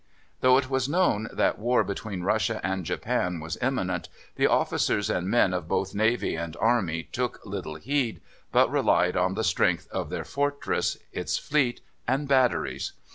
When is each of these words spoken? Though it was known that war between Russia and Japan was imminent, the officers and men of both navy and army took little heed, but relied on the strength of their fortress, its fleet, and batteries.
Though 0.39 0.57
it 0.57 0.67
was 0.67 0.89
known 0.89 1.27
that 1.31 1.59
war 1.59 1.83
between 1.83 2.23
Russia 2.23 2.59
and 2.63 2.87
Japan 2.87 3.39
was 3.39 3.59
imminent, 3.61 4.09
the 4.35 4.47
officers 4.47 5.11
and 5.11 5.29
men 5.29 5.53
of 5.53 5.67
both 5.67 5.93
navy 5.93 6.33
and 6.35 6.57
army 6.59 7.07
took 7.11 7.39
little 7.45 7.75
heed, 7.75 8.19
but 8.51 8.71
relied 8.71 9.15
on 9.15 9.35
the 9.35 9.43
strength 9.43 9.87
of 9.91 10.09
their 10.09 10.25
fortress, 10.25 10.97
its 11.11 11.37
fleet, 11.37 11.81
and 12.07 12.27
batteries. 12.27 12.93